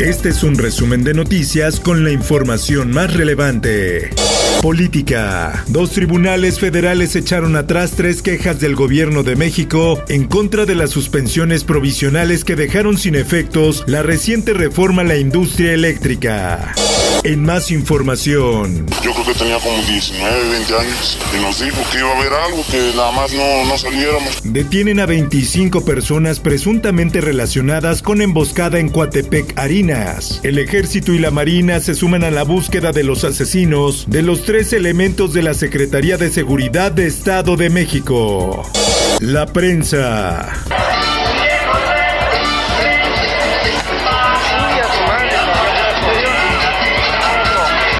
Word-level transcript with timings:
Este 0.00 0.30
es 0.30 0.42
un 0.42 0.56
resumen 0.56 1.04
de 1.04 1.12
noticias 1.12 1.78
con 1.78 2.04
la 2.04 2.10
información 2.10 2.90
más 2.90 3.12
relevante. 3.12 4.08
Política. 4.62 5.62
Dos 5.68 5.90
tribunales 5.90 6.58
federales 6.58 7.16
echaron 7.16 7.54
atrás 7.54 7.92
tres 7.96 8.22
quejas 8.22 8.60
del 8.60 8.76
gobierno 8.76 9.24
de 9.24 9.36
México 9.36 10.02
en 10.08 10.26
contra 10.26 10.64
de 10.64 10.74
las 10.74 10.88
suspensiones 10.88 11.64
provisionales 11.64 12.44
que 12.44 12.56
dejaron 12.56 12.96
sin 12.96 13.14
efectos 13.14 13.84
la 13.86 14.02
reciente 14.02 14.54
reforma 14.54 15.02
a 15.02 15.04
la 15.04 15.18
industria 15.18 15.74
eléctrica. 15.74 16.72
En 17.22 17.44
más 17.44 17.70
información. 17.70 18.86
Yo 19.02 19.12
creo 19.12 19.26
que 19.26 19.34
tenía 19.34 19.58
como 19.58 19.76
19, 19.82 20.48
20 20.50 20.74
años 20.74 21.18
y 21.36 21.42
nos 21.42 21.60
dijo 21.60 21.76
que 21.92 21.98
iba 21.98 22.08
a 22.08 22.18
haber 22.18 22.32
algo, 22.32 22.64
que 22.70 22.92
nada 22.96 23.12
más 23.12 23.34
no, 23.34 23.64
no 23.66 23.76
saliéramos. 23.76 24.40
Detienen 24.42 25.00
a 25.00 25.06
25 25.06 25.84
personas 25.84 26.40
presuntamente 26.40 27.20
relacionadas 27.20 28.00
con 28.00 28.22
emboscada 28.22 28.78
en 28.78 28.88
Coatepec, 28.88 29.58
Harinas. 29.58 30.40
El 30.44 30.58
ejército 30.58 31.12
y 31.12 31.18
la 31.18 31.30
marina 31.30 31.80
se 31.80 31.94
suman 31.94 32.24
a 32.24 32.30
la 32.30 32.42
búsqueda 32.42 32.92
de 32.92 33.04
los 33.04 33.24
asesinos 33.24 34.06
de 34.08 34.22
los 34.22 34.44
tres 34.44 34.72
elementos 34.72 35.34
de 35.34 35.42
la 35.42 35.52
Secretaría 35.52 36.16
de 36.16 36.30
Seguridad 36.30 36.90
de 36.90 37.06
Estado 37.06 37.56
de 37.56 37.68
México. 37.68 38.66
La 39.20 39.44
prensa. 39.44 40.50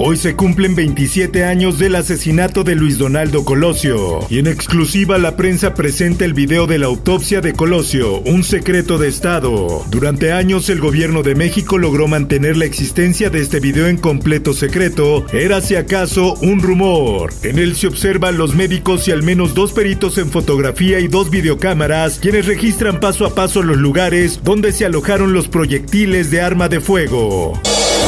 Hoy 0.03 0.17
se 0.17 0.35
cumplen 0.35 0.75
27 0.75 1.45
años 1.45 1.79
del 1.79 1.95
asesinato 1.95 2.65
de 2.65 2.75
Luis 2.75 2.97
Donaldo 2.97 3.45
Colosio 3.45 4.21
y 4.31 4.39
en 4.39 4.47
exclusiva 4.47 5.19
la 5.19 5.37
prensa 5.37 5.75
presenta 5.75 6.25
el 6.25 6.33
video 6.33 6.67
de 6.67 6.79
la 6.79 6.87
autopsia 6.87 7.43
de 7.43 7.53
Colosio, 7.53 8.21
un 8.21 8.43
secreto 8.43 8.97
de 8.97 9.09
Estado. 9.09 9.85
Durante 9.91 10.33
años 10.33 10.71
el 10.71 10.81
gobierno 10.81 11.23
de 11.23 11.35
México 11.35 11.77
logró 11.77 12.09
mantener 12.09 12.57
la 12.57 12.65
existencia 12.65 13.29
de 13.29 13.41
este 13.41 13.61
video 13.61 13.89
en 13.89 13.99
completo 13.99 14.55
secreto, 14.55 15.27
era 15.35 15.61
si 15.61 15.77
acaso 15.77 16.33
un 16.37 16.63
rumor. 16.63 17.31
En 17.43 17.59
él 17.59 17.77
se 17.77 17.87
observan 17.87 18.39
los 18.39 18.55
médicos 18.55 19.07
y 19.07 19.13
al 19.13 19.23
menos 19.23 19.53
dos 19.53 19.73
peritos 19.73 20.17
en 20.17 20.31
fotografía 20.31 20.99
y 21.01 21.09
dos 21.09 21.29
videocámaras 21.29 22.19
quienes 22.21 22.47
registran 22.47 23.01
paso 23.01 23.27
a 23.27 23.35
paso 23.35 23.63
los 23.63 23.77
lugares 23.77 24.41
donde 24.43 24.73
se 24.73 24.87
alojaron 24.87 25.35
los 25.35 25.49
proyectiles 25.49 26.31
de 26.31 26.41
arma 26.41 26.71
de 26.71 26.81
fuego. 26.81 27.61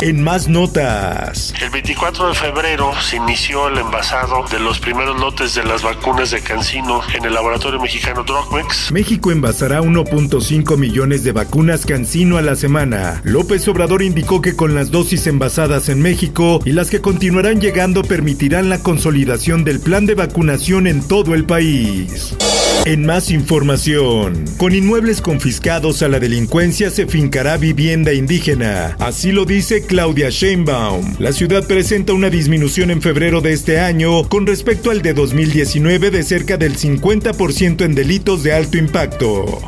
En 0.03 0.21
más 0.21 0.49
notas. 0.49 1.55
El 1.63 1.71
24 1.71 2.31
de 2.31 2.35
febrero 2.35 2.91
se 3.01 3.19
inició 3.19 3.69
el 3.69 3.79
envasado 3.79 4.45
de 4.51 4.59
los 4.59 4.81
primeros 4.81 5.17
lotes 5.21 5.55
de 5.55 5.63
las 5.63 5.85
vacunas 5.85 6.33
de 6.33 6.41
Cancino 6.41 7.03
en 7.15 7.25
el 7.25 7.33
laboratorio 7.33 7.79
mexicano 7.79 8.25
Drogmex. 8.25 8.91
México 8.91 9.31
envasará 9.31 9.81
1.5 9.81 10.77
millones 10.77 11.23
de 11.23 11.31
vacunas 11.31 11.87
Cancino 11.87 12.37
a 12.37 12.43
la 12.43 12.57
semana. 12.57 13.21
López 13.23 13.69
Obrador 13.69 14.03
indicó 14.03 14.43
que 14.43 14.57
con 14.57 14.75
las 14.75 14.91
dosis 14.91 15.29
envasadas 15.29 15.89
en 15.89 16.03
México 16.03 16.59
y 16.65 16.73
las 16.73 16.91
que 16.91 17.01
continuarán 17.01 17.61
llegando 17.61 18.03
permitirán 18.03 18.71
la 18.71 18.83
consolidación 18.83 19.63
del 19.63 19.79
plan 19.79 20.05
de 20.07 20.17
vacunación 20.17 20.89
en 20.89 21.07
todo 21.07 21.33
el 21.33 21.45
país. 21.45 22.35
En 22.85 23.07
más 23.07 23.31
información, 23.31 24.45
con 24.59 24.75
inmuebles 24.75 25.21
confiscados 25.21 26.03
a 26.03 26.09
la 26.09 26.19
delincuencia 26.19 26.91
se 26.91 27.07
fincará 27.07 27.57
vivienda 27.57 28.13
indígena. 28.13 28.97
Así 28.99 29.31
lo 29.31 29.45
dice 29.45 29.87
Claudia 29.87 30.31
Sheinbaum. 30.31 31.15
La 31.21 31.33
ciudad 31.33 31.65
presenta 31.65 32.13
una 32.13 32.29
disminución 32.29 32.91
en 32.91 33.01
febrero 33.01 33.41
de 33.41 33.53
este 33.53 33.79
año 33.79 34.29
con 34.29 34.49
respecto 34.49 34.91
al 34.91 35.01
de 35.01 35.15
2019 35.15 36.11
de 36.11 36.25
cerca 36.25 36.57
del 36.57 36.77
50% 36.77 37.85
en 37.85 37.95
delitos 37.95 38.43
de 38.43 38.53
alto 38.53 38.77
impacto. 38.79 39.61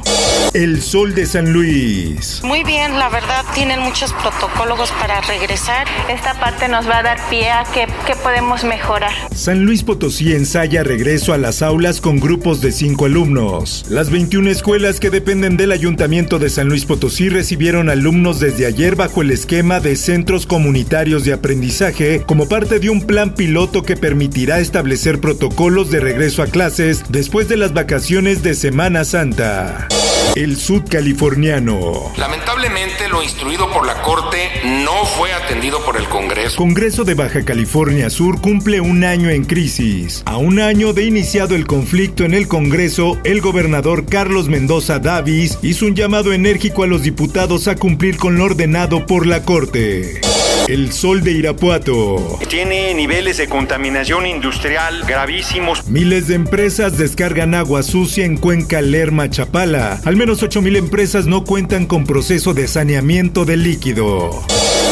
El 0.54 0.82
Sol 0.82 1.16
de 1.16 1.26
San 1.26 1.52
Luis. 1.52 2.40
Muy 2.44 2.62
bien, 2.62 2.96
la 2.96 3.08
verdad 3.08 3.44
tienen 3.56 3.80
muchos 3.80 4.12
protocolos 4.12 4.88
para 5.00 5.20
regresar. 5.22 5.88
Esta 6.08 6.38
parte 6.38 6.68
nos 6.68 6.88
va 6.88 6.98
a 6.98 7.02
dar 7.02 7.18
pie 7.28 7.50
a 7.50 7.64
que, 7.74 7.88
que 8.06 8.14
podemos 8.14 8.62
mejorar. 8.62 9.10
San 9.34 9.64
Luis 9.64 9.82
Potosí 9.82 10.32
ensaya 10.32 10.84
regreso 10.84 11.32
a 11.32 11.38
las 11.38 11.60
aulas 11.60 12.00
con 12.00 12.20
grupos 12.20 12.60
de 12.60 12.70
cinco 12.70 13.06
alumnos. 13.06 13.84
Las 13.88 14.10
21 14.10 14.48
escuelas 14.48 15.00
que 15.00 15.10
dependen 15.10 15.56
del 15.56 15.72
Ayuntamiento 15.72 16.38
de 16.38 16.48
San 16.48 16.68
Luis 16.68 16.84
Potosí 16.84 17.28
recibieron 17.28 17.90
alumnos 17.90 18.38
desde 18.38 18.66
ayer 18.66 18.94
bajo 18.94 19.22
el 19.22 19.32
esquema 19.32 19.80
de 19.80 19.96
centros 19.96 20.46
comunitarios 20.46 21.24
de 21.24 21.32
aprendizaje 21.32 22.22
como 22.24 22.48
parte 22.48 22.78
de 22.78 22.90
un 22.90 23.00
plan 23.00 23.34
piloto 23.34 23.82
que 23.82 23.96
permitirá 23.96 24.60
establecer 24.60 25.20
protocolos 25.20 25.90
de 25.90 25.98
regreso 25.98 26.44
a 26.44 26.46
clases 26.46 27.02
después 27.08 27.48
de 27.48 27.56
las 27.56 27.72
vacaciones 27.72 28.44
de 28.44 28.54
Semana 28.54 29.04
Santa. 29.04 29.88
El 30.34 30.56
sudcaliforniano. 30.56 32.12
Lamentablemente, 32.16 33.08
lo 33.08 33.22
instruido 33.22 33.70
por 33.70 33.86
la 33.86 34.02
Corte 34.02 34.50
no 34.84 35.06
fue 35.06 35.32
atendido 35.32 35.84
por 35.84 35.96
el 35.96 36.08
Congreso. 36.08 36.56
Congreso 36.56 37.04
de 37.04 37.14
Baja 37.14 37.44
California 37.44 38.10
Sur 38.10 38.40
cumple 38.40 38.80
un 38.80 39.04
año 39.04 39.30
en 39.30 39.44
crisis. 39.44 40.24
A 40.26 40.36
un 40.36 40.58
año 40.58 40.92
de 40.92 41.04
iniciado 41.04 41.54
el 41.54 41.68
conflicto 41.68 42.24
en 42.24 42.34
el 42.34 42.48
Congreso, 42.48 43.16
el 43.22 43.40
gobernador 43.40 44.06
Carlos 44.06 44.48
Mendoza 44.48 44.98
Davis 44.98 45.60
hizo 45.62 45.86
un 45.86 45.94
llamado 45.94 46.32
enérgico 46.32 46.82
a 46.82 46.88
los 46.88 47.02
diputados 47.02 47.68
a 47.68 47.76
cumplir 47.76 48.16
con 48.16 48.36
lo 48.36 48.44
ordenado 48.44 49.06
por 49.06 49.28
la 49.28 49.44
Corte. 49.44 50.20
El 50.66 50.92
sol 50.92 51.22
de 51.22 51.32
Irapuato. 51.32 52.38
Tiene 52.48 52.94
niveles 52.94 53.36
de 53.36 53.48
contaminación 53.48 54.24
industrial 54.24 55.04
gravísimos. 55.06 55.86
Miles 55.86 56.28
de 56.28 56.36
empresas 56.36 56.96
descargan 56.96 57.54
agua 57.54 57.82
sucia 57.82 58.24
en 58.24 58.38
Cuenca 58.38 58.80
Lerma 58.80 59.28
Chapala. 59.28 60.00
Al 60.06 60.16
menos 60.16 60.42
8.000 60.42 60.78
empresas 60.78 61.26
no 61.26 61.44
cuentan 61.44 61.84
con 61.84 62.04
proceso 62.04 62.54
de 62.54 62.66
saneamiento 62.66 63.44
de 63.44 63.58
líquido. 63.58 64.30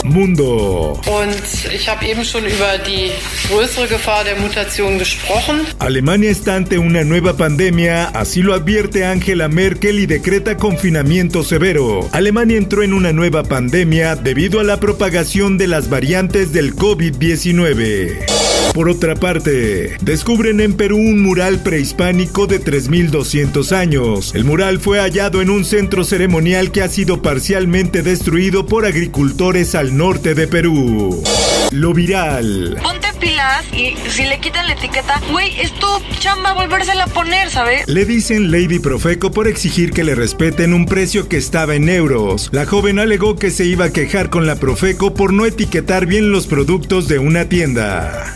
Mundo. 0.04 1.00
Und 1.06 1.72
ich 1.74 1.88
habe 1.88 2.06
eben 2.06 2.24
schon 2.24 2.44
über 2.44 2.78
die 2.86 3.10
größere 3.48 3.86
Gefahr 3.88 4.24
der 4.24 4.36
Mutation 4.36 4.98
gesprochen. 4.98 5.66
Alemania 5.78 6.30
está 6.30 6.56
ante 6.56 6.78
una 6.78 7.04
nueva 7.04 7.34
pandemia, 7.34 8.08
así 8.14 8.42
lo 8.42 8.54
advierte 8.54 9.04
Angela 9.04 9.48
Merkel 9.48 9.98
y 9.98 10.06
decreta 10.06 10.56
confinamiento 10.56 11.42
severo. 11.42 12.08
Alemania 12.12 12.58
entró 12.58 12.82
en 12.82 12.92
una 12.92 13.12
nueva 13.12 13.42
pandemia 13.42 14.16
debido 14.16 14.60
a 14.60 14.64
la 14.64 14.78
propagación 14.78 15.58
de 15.58 15.66
las 15.68 15.88
variantes 15.88 16.52
del 16.52 16.74
COVID-19. 16.74 18.51
Por 18.74 18.88
otra 18.88 19.14
parte, 19.14 19.96
descubren 20.00 20.60
en 20.60 20.74
Perú 20.74 20.96
un 20.96 21.22
mural 21.22 21.62
prehispánico 21.62 22.46
de 22.46 22.58
3200 22.58 23.70
años. 23.72 24.34
El 24.34 24.44
mural 24.44 24.80
fue 24.80 24.98
hallado 24.98 25.42
en 25.42 25.50
un 25.50 25.64
centro 25.66 26.04
ceremonial 26.04 26.72
que 26.72 26.82
ha 26.82 26.88
sido 26.88 27.20
parcialmente 27.20 28.02
destruido 28.02 28.64
por 28.64 28.86
agricultores 28.86 29.74
al 29.74 29.96
norte 29.96 30.34
de 30.34 30.48
Perú. 30.48 31.22
Lo 31.70 31.92
viral. 31.92 32.78
Ponte 32.82 33.08
pilas 33.20 33.64
y 33.72 33.94
si 34.10 34.24
le 34.24 34.40
quitan 34.40 34.66
la 34.66 34.72
etiqueta, 34.72 35.20
güey, 35.30 35.60
es 35.60 35.72
tu 35.74 35.86
chamba 36.18 36.54
volvérsela 36.54 37.04
a 37.04 37.06
poner, 37.06 37.50
¿sabes? 37.50 37.86
Le 37.86 38.04
dicen 38.04 38.50
Lady 38.50 38.78
Profeco 38.78 39.30
por 39.30 39.48
exigir 39.48 39.92
que 39.92 40.04
le 40.04 40.14
respeten 40.14 40.74
un 40.74 40.86
precio 40.86 41.28
que 41.28 41.36
estaba 41.36 41.74
en 41.74 41.88
euros. 41.88 42.48
La 42.52 42.66
joven 42.66 42.98
alegó 42.98 43.36
que 43.36 43.50
se 43.50 43.64
iba 43.64 43.86
a 43.86 43.92
quejar 43.92 44.28
con 44.30 44.46
la 44.46 44.56
Profeco 44.56 45.14
por 45.14 45.32
no 45.32 45.46
etiquetar 45.46 46.06
bien 46.06 46.32
los 46.32 46.46
productos 46.46 47.06
de 47.08 47.18
una 47.18 47.48
tienda. 47.48 48.32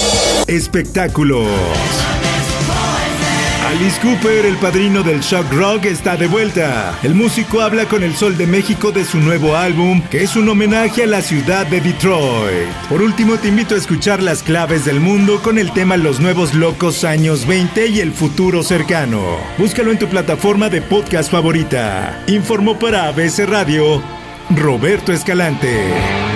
Espectáculos. 0.46 1.46
Alice 3.66 4.00
Cooper, 4.00 4.46
el 4.46 4.56
padrino 4.56 5.02
del 5.02 5.20
shock 5.20 5.52
rock, 5.52 5.86
está 5.86 6.16
de 6.16 6.28
vuelta. 6.28 6.98
El 7.02 7.14
músico 7.14 7.60
habla 7.60 7.86
con 7.86 8.04
el 8.04 8.14
Sol 8.14 8.36
de 8.36 8.46
México 8.46 8.92
de 8.92 9.04
su 9.04 9.18
nuevo 9.18 9.56
álbum, 9.56 10.02
que 10.08 10.22
es 10.22 10.36
un 10.36 10.48
homenaje 10.48 11.02
a 11.02 11.06
la 11.06 11.20
ciudad 11.20 11.66
de 11.66 11.80
Detroit. 11.80 12.68
Por 12.88 13.02
último, 13.02 13.36
te 13.36 13.48
invito 13.48 13.74
a 13.74 13.78
escuchar 13.78 14.22
las 14.22 14.44
claves 14.44 14.84
del 14.84 15.00
mundo 15.00 15.42
con 15.42 15.58
el 15.58 15.72
tema 15.72 15.96
Los 15.96 16.20
nuevos 16.20 16.54
locos 16.54 17.02
años 17.02 17.46
20 17.46 17.88
y 17.88 18.00
el 18.00 18.12
futuro 18.12 18.62
cercano. 18.62 19.20
Búscalo 19.58 19.90
en 19.90 19.98
tu 19.98 20.06
plataforma 20.06 20.68
de 20.68 20.80
podcast 20.80 21.30
favorita. 21.30 22.22
Informó 22.28 22.78
para 22.78 23.08
ABC 23.08 23.40
Radio 23.46 24.00
Roberto 24.50 25.12
Escalante. 25.12 26.35